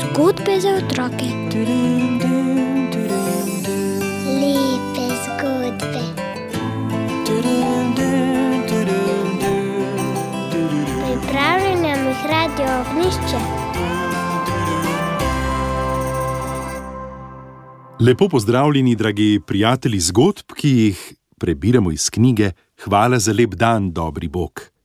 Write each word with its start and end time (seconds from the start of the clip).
Zgodbe 0.00 0.60
za 0.60 0.68
otroke. 0.68 1.26
Lepe 4.40 5.06
zgodbe. 5.24 6.02
Pripravljena 11.04 12.08
jih 12.08 12.26
radio 12.30 12.66
ognišče. 12.80 13.38
Lepo 18.00 18.28
pozdravljeni, 18.28 18.94
dragi 18.96 19.40
prijatelji 19.46 20.00
zgodb, 20.00 20.52
ki 20.54 20.68
jih 20.68 21.14
prebiramo 21.38 21.92
iz 21.92 22.10
knjige 22.10 22.50
Hvala 22.84 23.18
za 23.18 23.32
lep 23.32 23.54
dan, 23.54 23.92
dobri 23.92 24.28
Bog. 24.28 24.75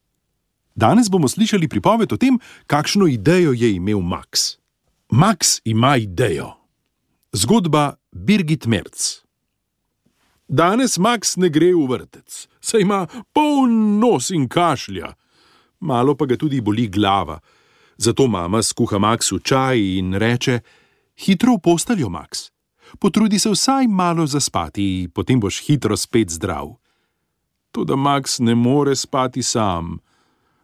Danes 0.81 1.09
bomo 1.09 1.27
slišali 1.27 1.67
pripoved 1.67 2.13
o 2.13 2.17
tem, 2.17 2.39
kakšno 2.65 3.05
idejo 3.07 3.53
je 3.53 3.69
imel 3.75 3.99
Max. 4.01 4.57
Max 5.09 5.61
ima 5.65 5.97
idejo. 5.97 6.57
Zgodba 7.33 7.93
Birgit 8.11 8.65
Merc. 8.65 9.21
Danes 10.47 10.97
Max 10.97 11.37
ne 11.37 11.49
gre 11.53 11.69
v 11.77 11.85
vrtec, 11.85 12.47
saj 12.59 12.81
ima 12.81 13.05
poln 13.33 13.99
nos 13.99 14.31
in 14.33 14.49
kašlja, 14.49 15.13
malo 15.79 16.17
pa 16.17 16.25
ga 16.25 16.35
tudi 16.35 16.61
boli 16.61 16.87
glava. 16.87 17.39
Zato 17.97 18.27
mama 18.27 18.63
skuha 18.63 18.97
Maxu 18.97 19.39
čaj 19.39 19.77
in 19.77 20.17
reče: 20.17 20.59
Hitro 21.13 21.55
v 21.55 21.61
posteljo, 21.61 22.09
Max. 22.09 22.49
Potrudi 22.99 23.39
se 23.39 23.53
vsaj 23.53 23.87
malo 23.87 24.25
zaspati, 24.25 25.09
potem 25.13 25.39
boš 25.39 25.61
hitro 25.61 25.97
spet 25.97 26.29
zdrav. 26.29 26.73
Toda 27.71 27.95
Max 27.95 28.39
ne 28.39 28.55
more 28.55 28.95
spati 28.95 29.43
sam, 29.43 29.99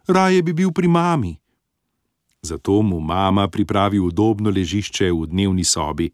raje 0.08 0.42
bi 0.42 0.52
bil 0.52 0.72
pri 0.72 0.88
mami. 0.88 1.36
Zato 2.42 2.82
mu 2.82 3.00
mama 3.00 3.48
pripravi 3.48 3.98
udobno 3.98 4.50
ležišče 4.50 5.12
v 5.12 5.26
dnevni 5.26 5.64
sobi. 5.64 6.10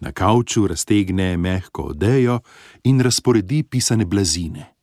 Na 0.00 0.12
kavču 0.12 0.66
raztegne 0.66 1.36
mehko 1.36 1.82
odejo 1.82 2.40
in 2.84 3.00
razporedi 3.00 3.62
pisane 3.62 4.04
blazine. 4.04 4.74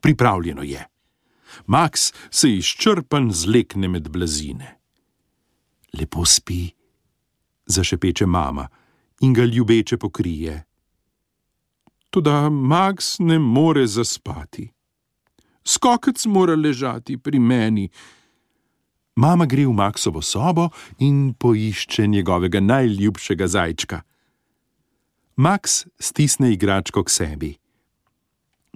Pripravljeno 0.00 0.62
je. 0.62 0.84
Max 1.66 2.12
se 2.30 2.50
izčrpan 2.56 3.32
zlekne 3.32 3.88
med 3.88 4.08
blazine. 4.08 4.78
Lepo 5.98 6.24
spi, 6.24 6.68
zašepeče 7.66 8.26
mama 8.26 8.68
in 9.20 9.32
ga 9.32 9.44
ljubeče 9.44 9.96
pokrije. 9.96 10.64
Toda 12.10 12.50
Max 12.50 13.16
ne 13.18 13.38
more 13.38 13.86
zaspati. 13.86 14.73
Skokec 15.64 16.26
mora 16.26 16.54
ležati 16.54 17.16
pri 17.16 17.38
meni. 17.38 17.88
Mama 19.16 19.46
gre 19.46 19.66
v 19.66 19.72
Maxovo 19.72 20.22
sobo 20.22 20.68
in 20.98 21.34
poišče 21.38 22.06
njegovega 22.06 22.60
najljubšega 22.60 23.46
zajčka. 23.46 24.02
Max 25.36 25.86
stisne 25.98 26.52
igračko 26.52 27.04
k 27.04 27.10
sebi. 27.10 27.52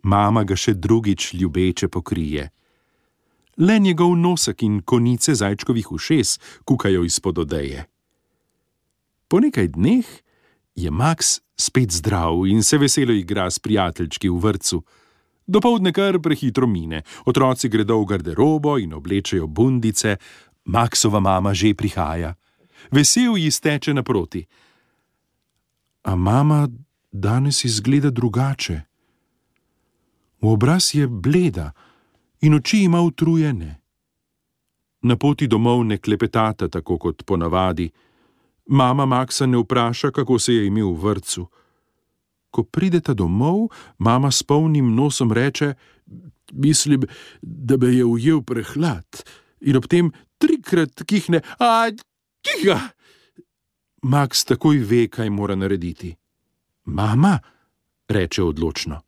Mama 0.02 0.44
ga 0.44 0.56
še 0.56 0.74
drugič 0.74 1.34
ljubeče 1.34 1.88
pokrije. 1.88 2.48
Le 3.58 3.78
njegov 3.78 4.14
nosek 4.16 4.62
in 4.62 4.80
konice 4.82 5.34
zajčkovih 5.34 5.92
ušes 5.92 6.38
kukajo 6.64 7.04
izpod 7.04 7.38
odeje. 7.38 7.84
Po 9.28 9.40
nekaj 9.40 9.74
dneh 9.74 10.06
je 10.74 10.90
Max 10.90 11.40
spet 11.58 11.92
zdrav 11.92 12.46
in 12.46 12.62
se 12.62 12.78
veselo 12.78 13.12
igra 13.12 13.50
s 13.50 13.58
prijateljčki 13.58 14.30
v 14.30 14.38
vrtu. 14.38 14.82
Dopoldne 15.48 15.92
kar 15.92 16.18
prehitro 16.20 16.66
mine, 16.66 17.02
otroci 17.24 17.68
gredo 17.68 17.96
v 18.02 18.04
garderobo 18.04 18.76
in 18.78 18.92
oblečejo 18.92 19.46
bundice, 19.46 20.18
Maxova 20.68 21.20
mama 21.20 21.54
že 21.54 21.72
prihaja. 21.74 22.34
Vesel 22.92 23.36
ji 23.36 23.50
steče 23.50 23.94
naproti. 23.94 24.44
A 26.04 26.16
mama 26.16 26.68
danes 27.12 27.64
izgleda 27.64 28.10
drugače. 28.10 28.80
V 30.40 30.46
obraz 30.46 30.94
je 30.94 31.08
bleda 31.08 31.72
in 32.40 32.54
oči 32.54 32.84
ima 32.84 33.00
utrujene. 33.00 33.80
Na 35.02 35.16
poti 35.16 35.46
domov 35.46 35.84
ne 35.84 35.98
klepetata 35.98 36.68
tako 36.68 36.98
kot 36.98 37.24
ponavadi. 37.24 37.90
Mama 38.66 39.06
Maxa 39.06 39.46
ne 39.46 39.56
vpraša, 39.58 40.10
kako 40.10 40.38
se 40.38 40.54
je 40.54 40.66
imel 40.66 40.92
v 40.92 41.00
vrtu. 41.02 41.48
Ko 42.50 42.64
prideta 42.64 43.14
domov, 43.14 43.68
mama 43.98 44.30
s 44.30 44.42
polnim 44.42 44.94
nosom 44.94 45.32
reče: 45.32 45.74
Mislim, 46.52 47.02
da 47.42 47.76
me 47.76 47.92
je 47.92 48.04
ujel 48.04 48.42
prehlad, 48.42 49.24
in 49.60 49.76
ob 49.76 49.86
tem 49.86 50.12
trikrat 50.38 51.02
kihne: 51.06 51.42
A, 51.58 51.90
tiha! 52.42 52.80
Max 54.02 54.44
takoj 54.44 54.78
ve, 54.78 55.08
kaj 55.08 55.30
mora 55.30 55.54
narediti. 55.54 56.14
Mama, 56.84 57.38
reče 58.08 58.42
odločno: 58.42 59.00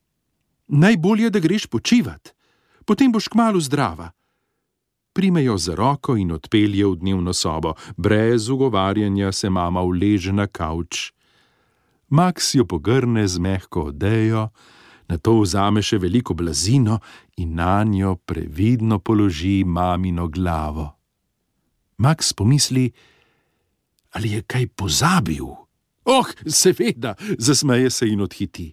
Najbolje, 0.69 1.31
da 1.31 1.39
greš 1.39 1.67
počivat, 1.67 2.35
potem 2.85 3.13
boš 3.13 3.29
kmalo 3.29 3.61
zdrava. 3.61 4.11
Prime 5.13 5.45
jo 5.45 5.57
za 5.59 5.75
roko 5.75 6.17
in 6.17 6.33
odpelje 6.33 6.87
v 6.87 6.97
dnevno 6.97 7.33
sobo, 7.33 7.75
brez 7.97 8.49
ugovarjanja 8.49 9.33
se 9.33 9.51
mama 9.51 9.83
uleže 9.83 10.33
na 10.33 10.47
kavč. 10.47 11.13
Max 12.11 12.55
jo 12.55 12.67
pogrne 12.67 13.29
z 13.29 13.39
mehko 13.39 13.91
odejo, 13.91 14.49
na 15.09 15.19
to 15.19 15.41
vzame 15.41 15.83
še 15.83 15.99
veliko 15.99 16.35
blazino 16.35 16.99
in 17.39 17.55
na 17.59 17.83
njo 17.85 18.17
previdno 18.17 18.99
položi 18.99 19.63
mamino 19.67 20.29
glavo. 20.29 20.91
Max 21.99 22.33
pomisli, 22.33 22.91
ali 24.15 24.35
je 24.35 24.43
kaj 24.43 24.67
pozabil. 24.75 25.47
Oh, 26.05 26.27
seveda, 26.47 27.15
zasmeje 27.39 27.91
se 27.91 28.09
in 28.09 28.21
odhiti. 28.21 28.71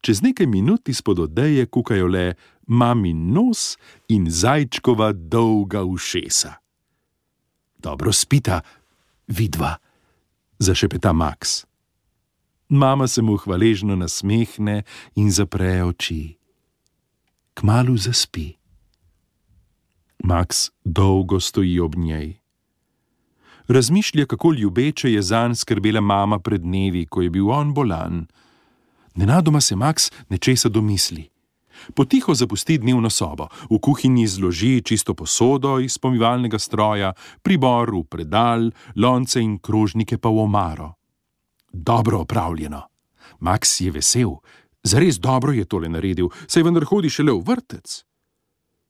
Čez 0.00 0.22
nekaj 0.22 0.46
minut 0.46 0.88
izpod 0.88 1.18
odeje 1.18 1.66
kukajo 1.66 2.06
le 2.06 2.34
mami 2.66 3.12
nos 3.14 3.76
in 4.08 4.28
zajčkova 4.30 5.12
dolga 5.12 5.82
ušesa. 5.84 6.52
Dobro 7.78 8.12
spita, 8.12 8.60
vidva, 9.28 9.76
zašepeta 10.58 11.12
Max. 11.12 11.67
Mama 12.68 13.08
se 13.08 13.22
mu 13.22 13.36
hvaležno 13.36 13.96
nasmehne 13.96 14.82
in 15.16 15.30
zapre 15.32 15.84
oči. 15.84 16.36
Kmalu 17.54 17.96
zaspi. 17.96 18.52
Max 20.24 20.68
dolgo 20.84 21.40
stoji 21.40 21.80
ob 21.80 21.96
njej. 21.96 22.36
Razmišlja, 23.68 24.26
kako 24.26 24.52
ljubeče 24.52 25.12
je 25.12 25.22
zanj 25.22 25.54
skrbela 25.54 26.00
mama 26.00 26.38
pred 26.38 26.60
dnevi, 26.60 27.06
ko 27.06 27.22
je 27.22 27.30
bil 27.30 27.50
on 27.50 27.74
bolan. 27.74 28.26
Nenadoma 29.14 29.60
se 29.60 29.76
Max 29.76 30.10
nečesa 30.28 30.68
domisli. 30.68 31.28
Potiho 31.94 32.34
zapusti 32.34 32.78
dnevno 32.78 33.10
sobo, 33.10 33.48
v 33.70 33.78
kuhinji 33.78 34.26
zloži 34.26 34.82
čisto 34.82 35.14
posodo 35.14 35.78
iz 35.80 35.98
pomivalnega 35.98 36.58
stroja, 36.58 37.12
pribor 37.42 37.94
v 37.94 38.04
predal, 38.04 38.70
lonce 38.96 39.40
in 39.40 39.58
krožnike 39.58 40.18
pa 40.18 40.28
v 40.28 40.44
omaro. 40.44 40.97
Dobro 41.78 42.20
opravljeno. 42.20 42.82
Max 43.40 43.82
je 43.84 43.90
vesel, 43.90 44.30
zares 44.82 45.18
dobro 45.18 45.52
je 45.52 45.64
tole 45.64 45.88
naredil, 45.88 46.28
saj 46.46 46.62
vendar 46.62 46.84
hodi 46.84 47.10
šele 47.10 47.32
v 47.32 47.44
vrtec. 47.46 48.02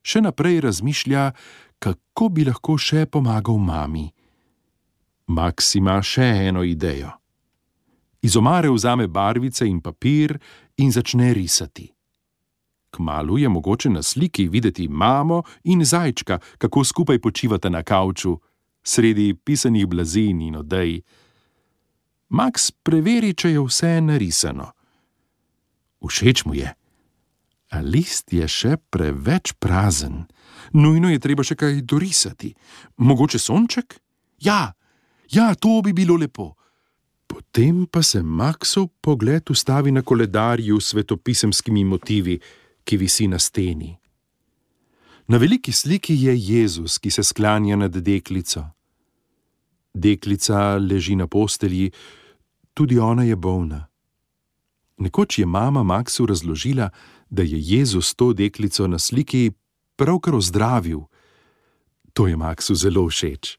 Še 0.01 0.21
naprej 0.25 0.61
razmišlja, 0.65 1.31
kako 1.79 2.29
bi 2.33 2.47
lahko 2.47 2.77
še 2.81 3.05
pomagal 3.05 3.59
mami. 3.61 4.07
Max 5.29 5.75
ima 5.77 5.99
še 6.01 6.25
eno 6.49 6.63
idejo. 6.65 7.11
Iz 8.25 8.35
omare 8.35 8.71
vzame 8.73 9.07
barvice 9.07 9.67
in 9.69 9.79
papir 9.81 10.33
in 10.77 10.91
začne 10.91 11.33
risati. 11.33 11.85
Kmalu 12.89 13.37
je 13.37 13.49
mogoče 13.49 13.89
na 13.89 14.01
sliki 14.03 14.47
videti 14.47 14.87
mamo 14.87 15.43
in 15.63 15.85
zajčka, 15.85 16.39
kako 16.57 16.83
skupaj 16.83 17.21
počivata 17.21 17.69
na 17.69 17.83
kavču, 17.83 18.39
sredi 18.83 19.33
pisanih 19.33 19.87
blazin 19.87 20.41
in 20.41 20.55
odej. 20.55 21.01
Max 22.29 22.71
preveri, 22.71 23.33
če 23.33 23.55
je 23.55 23.63
vse 23.65 23.95
narisano. 24.01 24.71
Všeč 26.05 26.45
mu 26.45 26.55
je. 26.55 26.69
A 27.69 27.81
list 27.85 28.33
je 28.33 28.47
še 28.47 28.77
preveč 28.89 29.53
prazen. 29.61 30.25
Nujno 30.73 31.09
je 31.09 31.19
treba 31.21 31.45
še 31.45 31.57
kaj 31.57 31.81
dorisati. 31.85 32.53
Mogoče 32.97 33.39
sonček? 33.41 33.97
Ja, 34.41 34.73
ja, 35.29 35.53
to 35.55 35.81
bi 35.85 35.93
bilo 35.93 36.17
lepo. 36.17 36.55
Potem 37.29 37.85
pa 37.85 38.01
se 38.01 38.23
Maxov 38.23 38.89
pogled 39.01 39.49
ustavi 39.53 39.91
na 39.91 40.01
koledarju 40.01 40.79
s 40.81 40.93
svetopisemskimi 40.93 41.83
motivi, 41.85 42.39
ki 42.83 42.97
visi 42.97 43.27
na 43.29 43.37
steni. 43.37 43.93
Na 45.29 45.37
veliki 45.37 45.71
sliki 45.71 46.15
je 46.17 46.33
Jezus, 46.33 46.97
ki 46.97 47.11
se 47.13 47.23
sklanja 47.23 47.75
nad 47.77 47.93
deklico. 47.93 48.65
Deklica 49.93 50.77
leži 50.77 51.15
na 51.15 51.27
postelji, 51.27 51.91
tudi 52.73 52.99
ona 52.99 53.23
je 53.23 53.35
bolna. 53.35 53.87
Nekoč 54.97 55.39
je 55.39 55.45
mama 55.45 55.83
Maxu 55.83 56.25
razložila, 56.25 56.89
da 57.29 57.43
je 57.43 57.59
Jezus 57.59 58.15
to 58.15 58.33
deklico 58.33 58.87
na 58.87 58.99
sliki 58.99 59.51
pravkar 59.95 60.35
ozdravil 60.35 60.99
To 62.13 62.27
je 62.27 62.35
Maksu 62.35 62.75
zelo 62.75 63.07
všeč. 63.07 63.55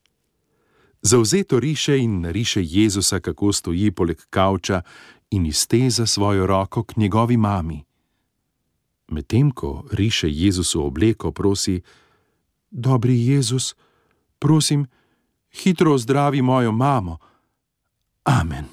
Zauzeto 1.02 1.60
riše 1.60 1.96
in 1.98 2.20
nariše 2.20 2.60
Jezusa, 2.60 3.20
kako 3.20 3.52
stoji 3.52 3.90
poleg 3.90 4.20
kavča 4.30 4.82
in 5.30 5.46
izteza 5.46 6.06
svojo 6.06 6.46
roko 6.46 6.84
k 6.84 6.96
njegovi 6.96 7.36
mami. 7.36 7.84
Medtem 9.08 9.50
ko 9.50 9.84
riše 9.92 10.28
Jezusu 10.30 10.86
obleko, 10.86 11.32
prosi: 11.32 11.80
Dobri 12.70 13.26
Jezus, 13.26 13.74
prosim, 14.38 14.86
hitro 15.52 15.98
zdravi 15.98 16.42
mojo 16.42 16.72
mamo. 16.72 17.18
Amen. 18.24 18.66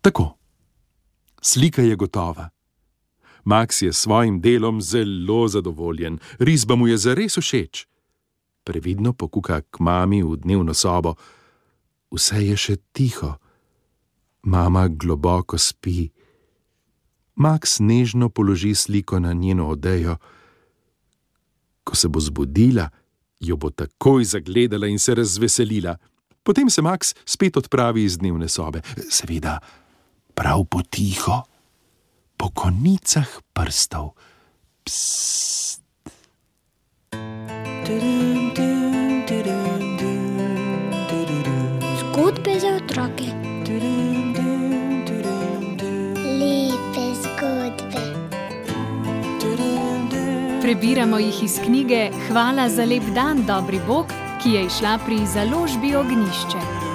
Tako, 0.00 0.38
slika 1.40 1.82
je 1.82 1.96
gotova. 1.96 2.48
Max 3.44 3.82
je 3.82 3.92
s 3.92 3.98
svojim 3.98 4.40
delom 4.40 4.80
zelo 4.82 5.48
zadovoljen, 5.48 6.18
risba 6.38 6.76
mu 6.76 6.88
je 6.88 6.96
zares 6.98 7.38
všeč. 7.38 7.86
Previdno 8.64 9.12
pokuka 9.12 9.60
k 9.60 9.80
mami 9.80 10.22
v 10.22 10.36
dnevno 10.36 10.74
sobo. 10.74 11.14
Vse 12.12 12.44
je 12.44 12.56
še 12.56 12.76
tiho. 12.92 13.40
Mama 14.42 14.88
globoko 14.88 15.58
spi. 15.58 16.12
Max 17.36 17.80
nežno 17.80 18.28
položi 18.28 18.74
sliko 18.74 19.18
na 19.18 19.32
njeno 19.32 19.68
odejo. 19.68 20.16
Ko 21.84 21.96
se 21.96 22.08
bo 22.08 22.20
zbudila, 22.20 22.90
jo 23.40 23.56
bo 23.56 23.70
takoj 23.70 24.24
zagledala 24.24 24.86
in 24.86 24.98
se 24.98 25.14
razveselila. 25.14 25.96
Potem 26.42 26.70
se 26.70 26.82
Max 26.82 27.14
spet 27.24 27.56
odpravi 27.56 28.04
iz 28.04 28.18
dnevne 28.18 28.48
sobe, 28.48 28.82
seveda, 29.10 29.58
prav 30.34 30.64
potiho, 30.64 31.42
po 32.36 32.50
konicah 32.54 33.28
prstov. 33.52 34.14
Psst. 34.84 35.82
Zgodbe 41.98 42.60
za 42.60 42.68
otroke. 42.84 43.47
Prebiramo 50.68 51.18
jih 51.18 51.42
iz 51.42 51.60
knjige 51.64 52.10
Hvala 52.28 52.68
za 52.68 52.84
lep 52.84 53.02
dan, 53.14 53.40
dobri 53.46 53.80
Bog, 53.86 54.12
ki 54.42 54.50
je 54.50 54.66
izšla 54.66 54.98
pri 55.06 55.24
založbi 55.26 55.94
Ognišče. 55.96 56.87